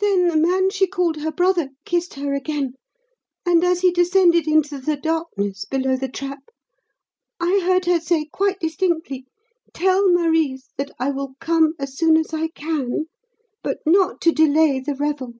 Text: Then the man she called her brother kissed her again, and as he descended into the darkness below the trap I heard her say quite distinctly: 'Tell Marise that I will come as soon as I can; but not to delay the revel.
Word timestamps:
Then 0.00 0.28
the 0.28 0.36
man 0.36 0.70
she 0.70 0.86
called 0.86 1.16
her 1.16 1.32
brother 1.32 1.70
kissed 1.84 2.14
her 2.14 2.32
again, 2.32 2.74
and 3.44 3.64
as 3.64 3.80
he 3.80 3.90
descended 3.90 4.46
into 4.46 4.78
the 4.78 4.96
darkness 4.96 5.64
below 5.64 5.96
the 5.96 6.08
trap 6.08 6.44
I 7.40 7.58
heard 7.58 7.86
her 7.86 7.98
say 7.98 8.26
quite 8.26 8.60
distinctly: 8.60 9.26
'Tell 9.74 10.08
Marise 10.12 10.68
that 10.76 10.92
I 11.00 11.10
will 11.10 11.34
come 11.40 11.72
as 11.80 11.96
soon 11.98 12.16
as 12.16 12.32
I 12.32 12.50
can; 12.54 13.06
but 13.64 13.78
not 13.84 14.20
to 14.20 14.30
delay 14.30 14.78
the 14.78 14.94
revel. 14.94 15.32